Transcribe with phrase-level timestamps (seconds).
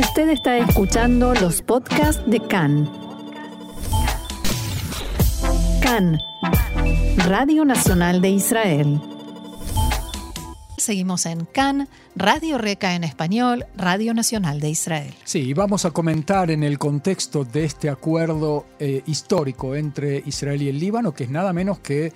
[0.00, 2.90] Usted está escuchando los podcasts de CAN.
[5.82, 6.18] CAN,
[7.18, 8.98] Radio Nacional de Israel.
[10.78, 11.86] Seguimos en CAN,
[12.16, 15.14] Radio Reca en español, Radio Nacional de Israel.
[15.24, 20.62] Sí, y vamos a comentar en el contexto de este acuerdo eh, histórico entre Israel
[20.62, 22.14] y el Líbano, que es nada menos que,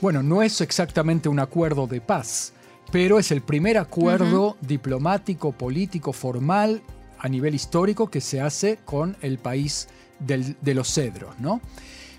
[0.00, 2.54] bueno, no es exactamente un acuerdo de paz,
[2.90, 6.82] pero es el primer acuerdo diplomático, político, formal
[7.20, 9.88] a nivel histórico que se hace con el país
[10.18, 11.60] de los cedros, ¿no?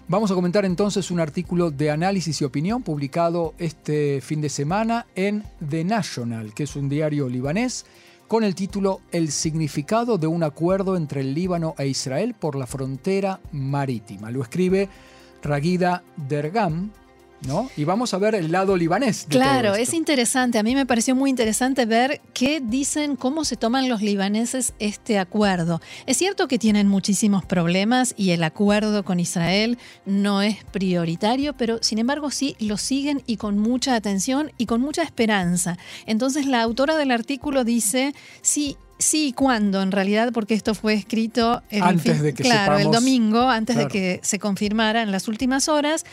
[0.07, 5.05] Vamos a comentar entonces un artículo de análisis y opinión publicado este fin de semana
[5.15, 7.85] en The National, que es un diario libanés,
[8.27, 12.67] con el título El significado de un acuerdo entre el Líbano e Israel por la
[12.67, 14.31] frontera marítima.
[14.31, 14.89] Lo escribe
[15.43, 16.91] Ragida Dergam,
[17.75, 19.25] y vamos a ver el lado libanés.
[19.29, 20.59] claro, es interesante.
[20.59, 25.19] A mí me pareció muy interesante ver qué dicen, cómo se toman los libaneses este
[25.19, 25.81] acuerdo.
[26.05, 31.81] Es cierto que tienen muchísimos problemas y el acuerdo con Israel no es prioritario, pero
[31.81, 35.77] sin embargo sí lo siguen y con mucha atención y con mucha esperanza.
[36.05, 39.81] Entonces la autora del artículo dice, sí, Sí, y ¿cuándo?
[39.81, 43.87] En realidad, porque esto fue escrito el, antes de que claro, el domingo, antes de
[43.87, 46.05] que se confirmara en las últimas horas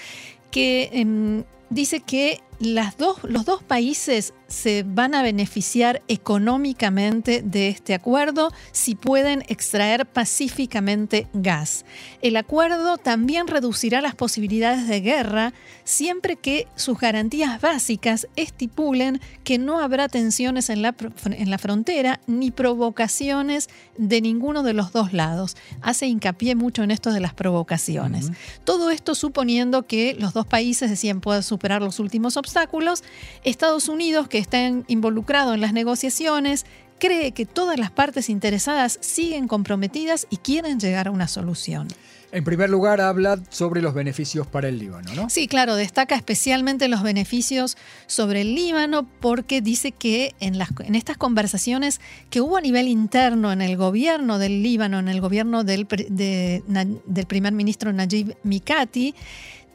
[0.50, 7.68] que em, dice que las dos, los dos países se van a beneficiar económicamente de
[7.68, 11.84] este acuerdo si pueden extraer pacíficamente gas.
[12.22, 15.52] El acuerdo también reducirá las posibilidades de guerra
[15.84, 20.94] siempre que sus garantías básicas estipulen que no habrá tensiones en la,
[21.26, 25.56] en la frontera ni provocaciones de ninguno de los dos lados.
[25.82, 28.30] Hace hincapié mucho en esto de las provocaciones.
[28.64, 33.02] Todo esto suponiendo que los dos países decían puedan superar los últimos obstáculos.
[33.42, 36.66] Estados Unidos, que está involucrado en las negociaciones,
[37.00, 41.88] cree que todas las partes interesadas siguen comprometidas y quieren llegar a una solución.
[42.30, 45.30] En primer lugar, habla sobre los beneficios para el Líbano, ¿no?
[45.30, 50.94] Sí, claro, destaca especialmente los beneficios sobre el Líbano porque dice que en, las, en
[50.94, 55.64] estas conversaciones que hubo a nivel interno en el gobierno del Líbano, en el gobierno
[55.64, 59.14] del, del primer ministro Najib Mikati,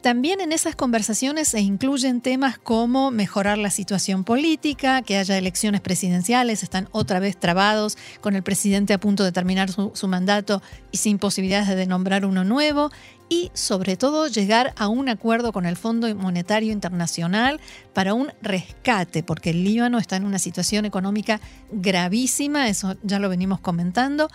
[0.04, 5.80] también en esas conversaciones se incluyen temas como mejorar la situación política, que haya elecciones
[5.80, 10.60] presidenciales, están otra vez trabados con el presidente a punto de terminar su, mandato
[10.92, 12.90] y sin posibilidades de nombrar uno nuevo,
[13.30, 17.58] y sobre todo llegar a un acuerdo con el Fondo Monetario Internacional
[17.94, 21.40] para un rescate, porque el Líbano está en una situación económica
[21.72, 24.28] gravísima, eso ya lo venimos comentando,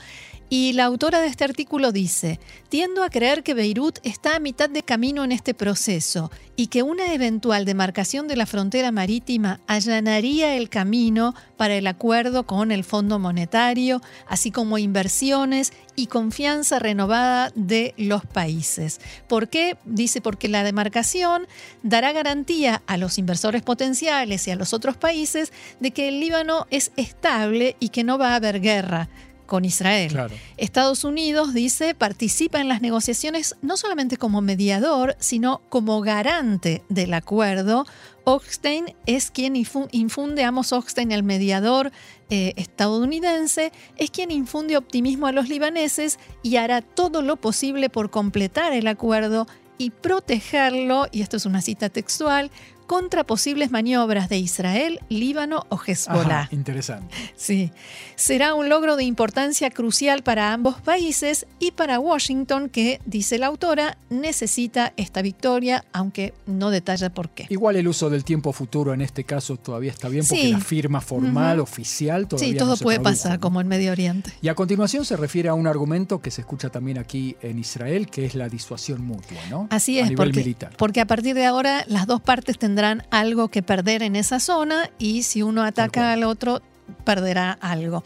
[0.49, 2.39] y la autora de este artículo dice,
[2.69, 6.81] tiendo a creer que Beirut está a mitad de camino en este proceso y que
[6.81, 12.83] una eventual demarcación de la frontera marítima allanaría el camino para el acuerdo con el
[12.83, 18.99] Fondo Monetario, así como inversiones y confianza renovada de los países.
[19.27, 19.77] ¿Por qué?
[19.85, 21.47] Dice porque la demarcación
[21.83, 26.65] dará garantía a los inversores potenciales y a los otros países de que el Líbano
[26.71, 29.09] es estable y que no va a haber guerra
[29.49, 30.15] con Israel.
[30.55, 37.13] Estados Unidos, dice, participa en las negociaciones no solamente como mediador, sino como garante del
[37.13, 37.85] acuerdo.
[38.23, 41.91] Hochstein es quien infunde, Amos Hochstein, el mediador
[42.29, 48.11] eh, estadounidense, es quien infunde optimismo a los libaneses y hará todo lo posible por
[48.11, 49.47] completar el acuerdo
[49.79, 52.51] y protegerlo, y esto es una cita textual,
[52.89, 56.50] contra posibles maniobras de Israel, Líbano o Hezbollah.
[56.50, 57.13] interesante.
[57.35, 57.72] Sí.
[58.16, 63.45] Será un logro de importancia crucial para ambos países y para Washington, que, dice la
[63.45, 67.45] autora, necesita esta victoria, aunque no detalla por qué.
[67.50, 71.00] Igual el uso del tiempo futuro en este caso todavía está bien, porque la firma
[71.00, 74.33] formal, oficial, todavía Sí, todo puede pasar, como en Medio Oriente.
[74.41, 78.09] Y a continuación se refiere a un argumento que se escucha también aquí en Israel,
[78.09, 79.67] que es la disuasión mutua, ¿no?
[79.69, 80.73] Así es, a nivel militar.
[80.75, 84.40] porque a partir de ahora las dos partes tendrán tendrán algo que perder en esa
[84.40, 86.62] zona y si uno ataca al otro,
[87.09, 88.03] perderá algo.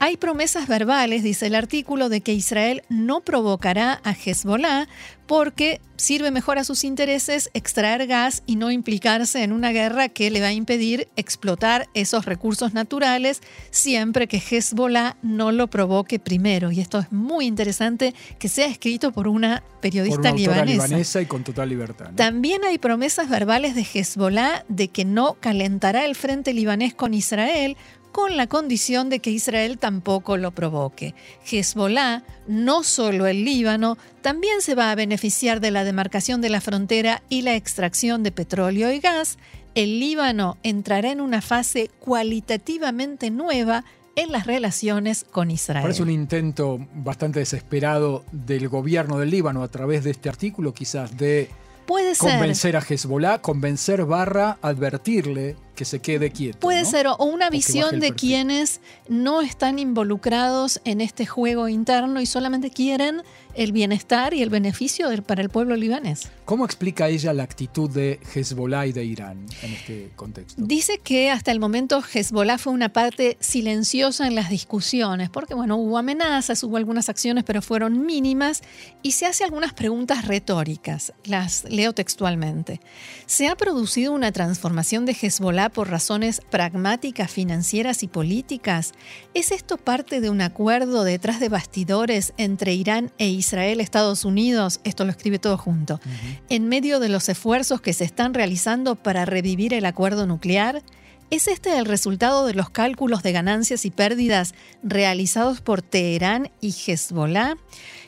[0.00, 4.86] Hay promesas verbales, dice el artículo, de que Israel no provocará a Hezbollah
[5.24, 10.30] porque sirve mejor a sus intereses extraer gas y no implicarse en una guerra que
[10.30, 16.70] le va a impedir explotar esos recursos naturales siempre que Hezbollah no lo provoque primero.
[16.70, 21.22] Y esto es muy interesante que sea escrito por una periodista libanesa.
[21.22, 22.10] y con total libertad.
[22.14, 27.78] También hay promesas verbales de Hezbollah de que no calentará el frente libanés con Israel
[28.14, 31.14] con la condición de que Israel tampoco lo provoque.
[31.50, 36.60] Hezbollah, no solo el Líbano, también se va a beneficiar de la demarcación de la
[36.60, 39.38] frontera y la extracción de petróleo y gas.
[39.74, 43.84] El Líbano entrará en una fase cualitativamente nueva
[44.16, 45.82] en las relaciones con Israel.
[45.82, 51.16] Parece un intento bastante desesperado del gobierno del Líbano a través de este artículo, quizás
[51.16, 51.48] de
[51.86, 52.30] Puede ser.
[52.30, 56.58] convencer a Hezbollah, convencer barra advertirle que se quede quieto.
[56.60, 56.90] Puede ¿no?
[56.90, 58.14] ser, o una que visión de perfil.
[58.16, 63.22] quienes no están involucrados en este juego interno y solamente quieren
[63.54, 66.28] el bienestar y el beneficio del- para el pueblo libanés.
[66.44, 70.60] ¿Cómo explica ella la actitud de Hezbollah y de Irán en este contexto?
[70.60, 75.76] Dice que hasta el momento Hezbollah fue una parte silenciosa en las discusiones, porque bueno,
[75.76, 78.62] hubo amenazas, hubo algunas acciones, pero fueron mínimas,
[79.02, 81.12] y se hace algunas preguntas retóricas.
[81.24, 82.80] Las leo textualmente.
[83.26, 88.92] ¿Se ha producido una transformación de Hezbollah por razones pragmáticas, financieras y políticas?
[89.34, 94.80] ¿Es esto parte de un acuerdo detrás de bastidores entre Irán e Israel, Estados Unidos?
[94.84, 96.00] Esto lo escribe todo junto.
[96.48, 100.82] En medio de los esfuerzos que se están realizando para revivir el acuerdo nuclear,
[101.30, 106.72] ¿es este el resultado de los cálculos de ganancias y pérdidas realizados por Teherán y
[106.72, 107.56] Hezbollah?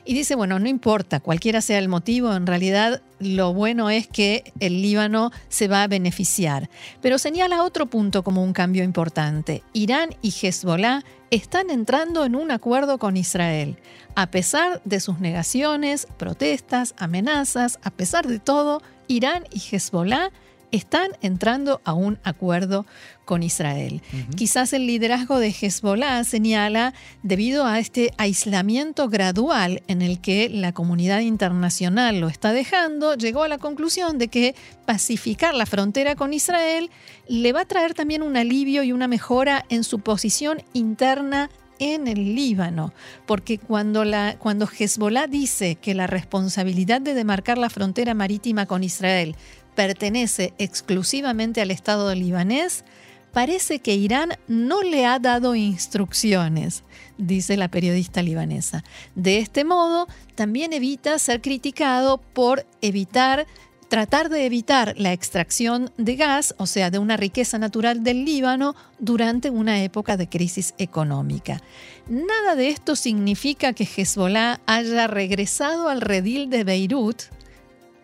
[0.04, 4.52] Y dice, bueno, no importa, cualquiera sea el motivo, en realidad lo bueno es que
[4.60, 6.70] el Líbano se va a beneficiar.
[7.02, 9.64] Pero señala otro punto como un cambio importante.
[9.72, 13.78] Irán y Hezbollah están entrando en un acuerdo con Israel.
[14.14, 20.30] A pesar de sus negaciones, protestas, amenazas, a pesar de todo, Irán y Hezbollah
[20.72, 22.86] están entrando a un acuerdo
[23.24, 24.02] con Israel.
[24.36, 30.72] Quizás el liderazgo de Hezbollah señala, debido a este aislamiento gradual en el que la
[30.72, 34.54] comunidad internacional lo está dejando, llegó a la conclusión de que
[34.86, 36.90] pacificar la frontera con Israel
[37.28, 42.06] le va a traer también un alivio y una mejora en su posición interna en
[42.06, 42.92] el Líbano,
[43.26, 48.82] porque cuando, la, cuando Hezbollah dice que la responsabilidad de demarcar la frontera marítima con
[48.82, 49.36] Israel
[49.76, 52.84] pertenece exclusivamente al Estado libanés,
[53.32, 56.82] parece que Irán no le ha dado instrucciones,
[57.19, 58.82] dice la periodista libanesa.
[59.14, 63.46] De este modo, también evita ser criticado por evitar
[63.88, 68.75] tratar de evitar la extracción de gas, o sea, de una riqueza natural del Líbano,
[68.99, 71.61] durante una época de crisis económica.
[72.08, 77.23] Nada de esto significa que Hezbollah haya regresado al redil de Beirut,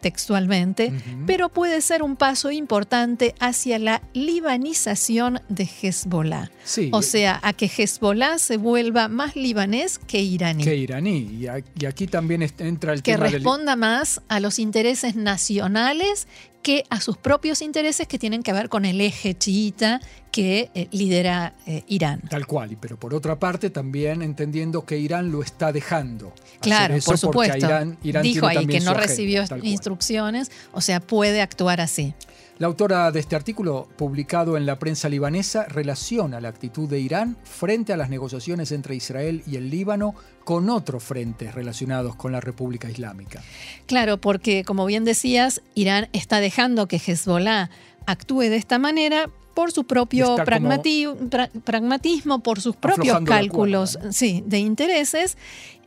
[0.03, 0.93] textualmente,
[1.27, 6.51] pero puede ser un paso importante hacia la libanización de Hezbollah.
[6.65, 10.63] Sí, O sea, a que Hezbollah se vuelva más libanés que iraní.
[10.63, 11.39] que iraní.
[11.41, 13.35] Y, aquí también entra el que tema del...
[13.35, 16.27] responda más a los intereses nacionales
[16.63, 20.01] que a sus propios intereses que tienen que ver con el eje chiita
[20.33, 22.23] que eh, lidera eh, Irán.
[22.29, 26.33] Tal cual, pero por otra parte también entendiendo que Irán lo está dejando.
[26.61, 27.59] Claro, por supuesto.
[27.59, 32.15] Irán- Irán Dijo ahí que no agenda, recibió instrucciones, o sea, puede actuar así.
[32.59, 37.37] La autora de este artículo, publicado en la prensa libanesa, relaciona la actitud de Irán
[37.45, 40.15] frente a las negociaciones entre Israel y el Líbano
[40.45, 43.43] con otros frentes relacionados con la República Islámica.
[43.87, 47.69] Claro, porque como bien decías, Irán está dejando que Hezbollah
[48.07, 54.13] actúe de esta manera por su propio pragmati- pra- pragmatismo, por sus propios cálculos cuerda,
[54.13, 55.37] sí, de intereses,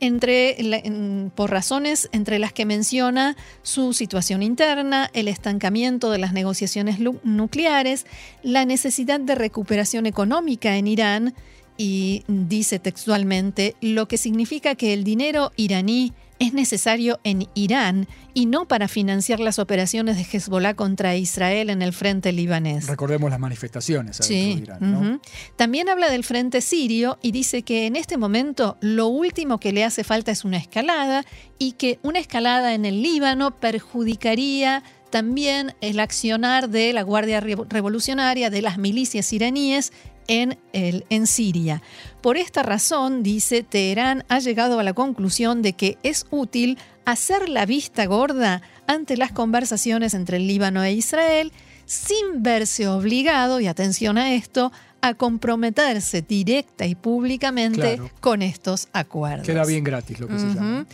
[0.00, 6.18] entre la- en- por razones entre las que menciona su situación interna, el estancamiento de
[6.18, 8.06] las negociaciones nucleares,
[8.42, 11.34] la necesidad de recuperación económica en Irán
[11.78, 18.46] y dice textualmente lo que significa que el dinero iraní es necesario en Irán y
[18.46, 22.86] no para financiar las operaciones de Hezbollah contra Israel en el frente libanés.
[22.88, 24.34] Recordemos las manifestaciones Sí.
[24.56, 25.20] de Irán, ¿no?
[25.56, 29.84] También habla del frente sirio y dice que en este momento lo último que le
[29.84, 31.24] hace falta es una escalada
[31.58, 37.66] y que una escalada en el Líbano perjudicaría también el accionar de la Guardia Revo-
[37.68, 39.92] Revolucionaria, de las milicias iraníes
[40.28, 41.82] en, el, en Siria.
[42.20, 47.48] Por esta razón, dice, Teherán ha llegado a la conclusión de que es útil hacer
[47.48, 51.52] la vista gorda ante las conversaciones entre el Líbano e Israel
[51.84, 58.10] sin verse obligado, y atención a esto, a comprometerse directa y públicamente Claro.
[58.20, 59.46] con estos acuerdos.
[59.46, 60.84] Queda bien gratis lo que se llama.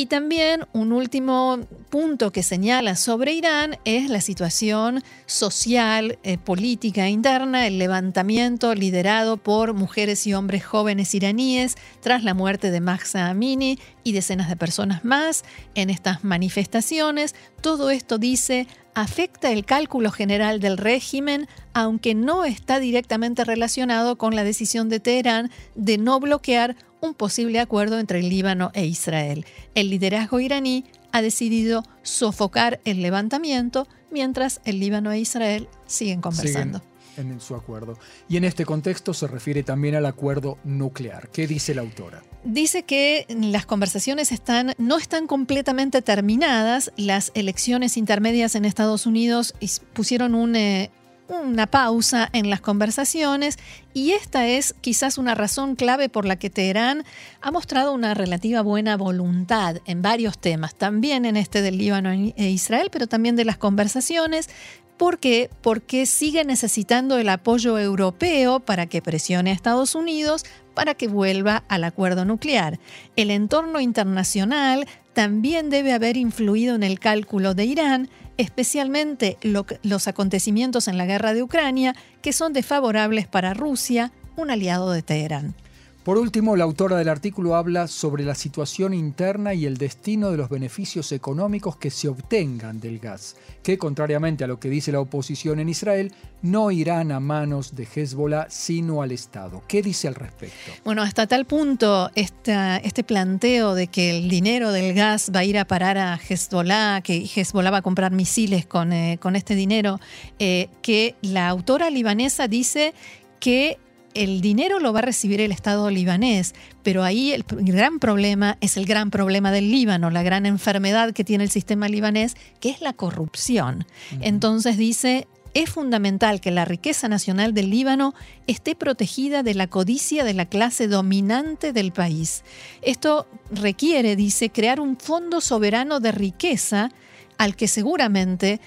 [0.00, 1.58] Y también un último
[1.90, 9.36] punto que señala sobre Irán es la situación social, eh, política interna, el levantamiento liderado
[9.36, 14.56] por mujeres y hombres jóvenes iraníes tras la muerte de Mahsa Amini y decenas de
[14.56, 17.34] personas más en estas manifestaciones.
[17.60, 24.34] Todo esto dice afecta el cálculo general del régimen, aunque no está directamente relacionado con
[24.34, 29.44] la decisión de Teherán de no bloquear un posible acuerdo entre el Líbano e Israel.
[29.74, 36.82] El liderazgo iraní ha decidido sofocar el levantamiento mientras el Líbano e Israel siguen conversando.
[37.16, 37.98] en su acuerdo.
[38.28, 41.28] Y en este contexto se refiere también al acuerdo nuclear.
[41.28, 42.22] ¿Qué dice la autora?
[42.44, 46.92] Dice que las conversaciones están, no están completamente terminadas.
[46.96, 49.54] Las elecciones intermedias en Estados Unidos
[49.92, 50.90] pusieron un, eh,
[51.30, 53.58] una pausa en las conversaciones
[53.94, 57.04] y esta es quizás una razón clave por la que Teherán
[57.40, 62.50] ha mostrado una relativa buena voluntad en varios temas, también en este del Líbano e
[62.50, 64.48] Israel, pero también de las conversaciones.
[64.96, 65.48] ¿Por qué?
[65.62, 70.44] Porque sigue necesitando el apoyo europeo para que presione a Estados Unidos
[70.74, 72.78] para que vuelva al acuerdo nuclear.
[73.16, 80.88] El entorno internacional también debe haber influido en el cálculo de Irán especialmente los acontecimientos
[80.88, 85.54] en la guerra de Ucrania, que son desfavorables para Rusia, un aliado de Teherán.
[86.04, 90.38] Por último, la autora del artículo habla sobre la situación interna y el destino de
[90.38, 95.00] los beneficios económicos que se obtengan del gas, que contrariamente a lo que dice la
[95.00, 99.62] oposición en Israel, no irán a manos de Hezbollah, sino al Estado.
[99.68, 100.72] ¿Qué dice al respecto?
[100.86, 105.58] Bueno, hasta tal punto este planteo de que el dinero del gas va a ir
[105.58, 110.00] a parar a Hezbollah, que Hezbollah va a comprar misiles con, eh, con este dinero,
[110.38, 112.94] eh, que la autora libanesa dice
[113.38, 113.78] que
[114.14, 118.76] el dinero lo va a recibir el Estado libanés, pero ahí el gran problema es
[118.76, 122.80] el gran problema del Líbano, la gran enfermedad que tiene el sistema libanés, que es
[122.80, 123.86] la corrupción.
[124.20, 128.14] Entonces dice, es fundamental que la riqueza nacional del Líbano
[128.46, 132.44] esté protegida de la codicia de la clase dominante del país.
[132.82, 136.90] Esto requiere, dice, crear un fondo soberano de riqueza
[137.38, 138.60] al que seguramente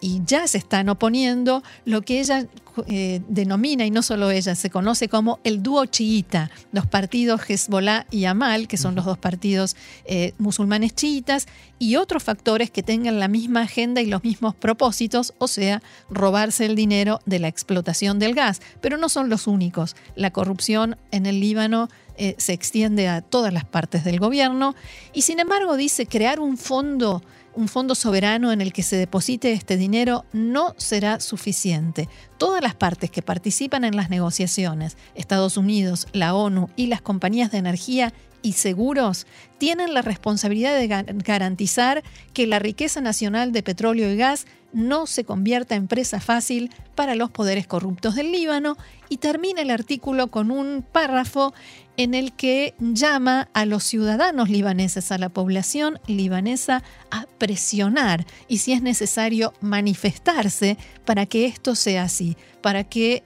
[0.00, 2.46] y ya se están oponiendo lo que ella
[2.88, 8.06] eh, denomina, y no solo ella, se conoce como el dúo chiita, los partidos Hezbollah
[8.10, 11.46] y Amal, que son los dos partidos eh, musulmanes chiitas,
[11.78, 16.66] y otros factores que tengan la misma agenda y los mismos propósitos, o sea, robarse
[16.66, 18.60] el dinero de la explotación del gas.
[18.80, 19.96] Pero no son los únicos.
[20.14, 24.74] La corrupción en el Líbano eh, se extiende a todas las partes del gobierno,
[25.14, 27.22] y sin embargo dice crear un fondo
[27.56, 32.08] un fondo soberano en el que se deposite este dinero no será suficiente.
[32.38, 37.50] Todas las partes que participan en las negociaciones, Estados Unidos, la ONU y las compañías
[37.50, 38.12] de energía
[38.42, 39.26] y seguros,
[39.58, 42.02] tienen la responsabilidad de garantizar
[42.32, 47.14] que la riqueza nacional de petróleo y gas no se convierta en presa fácil para
[47.14, 48.76] los poderes corruptos del Líbano
[49.08, 51.54] y termina el artículo con un párrafo
[51.96, 58.58] en el que llama a los ciudadanos libaneses, a la población libanesa, a presionar y
[58.58, 60.76] si es necesario manifestarse
[61.06, 63.22] para que esto sea así, para que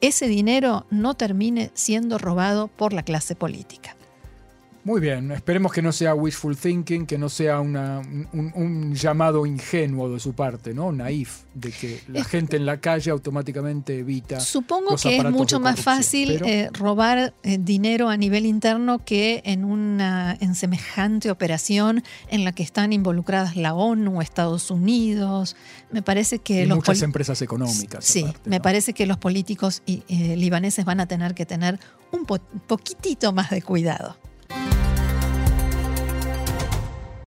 [0.00, 3.97] ese dinero no termine siendo robado por la clase política.
[4.88, 10.18] Muy bien, esperemos que no sea wishful thinking, que no sea un, llamado ingenuo de
[10.18, 10.92] su parte, ¿no?
[10.92, 14.40] Naif, de que la gente en la calle automáticamente evita.
[14.40, 19.66] Supongo que es mucho más fácil eh, robar eh, dinero a nivel interno que en
[19.66, 25.54] una en semejante operación en la que están involucradas la ONU, Estados Unidos.
[25.92, 28.06] Me parece que y muchas empresas económicas.
[28.06, 31.78] Sí, me parece que los políticos eh, libaneses van a tener que tener
[32.10, 34.16] un poquitito más de cuidado.